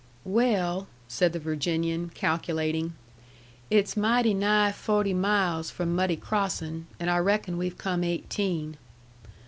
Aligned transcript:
"Well," 0.25 0.87
said 1.07 1.31
the 1.31 1.37
Virginian, 1.37 2.09
calculating, 2.15 2.93
"it's 3.69 3.95
mighty 3.95 4.33
nigh 4.33 4.71
fo'ty 4.71 5.13
miles 5.13 5.69
from 5.69 5.95
Muddy 5.95 6.15
Crossin', 6.17 6.87
an' 6.99 7.07
I 7.09 7.19
reckon 7.19 7.55
we've 7.55 7.77
come 7.77 8.03
eighteen." 8.03 8.77